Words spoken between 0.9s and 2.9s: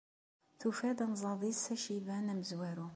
anẓad-is aciban amezwaru.